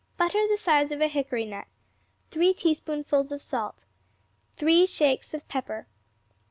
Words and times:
Butter 0.17 0.47
the 0.47 0.57
size 0.57 0.91
of 0.91 0.99
a 0.99 1.07
hickory 1.07 1.45
nut. 1.45 1.67
3 2.31 2.55
teaspoonfuls 2.55 3.39
salt. 3.43 3.85
3 4.55 4.87
shakes 4.87 5.31
of 5.35 5.47
pepper. 5.47 5.85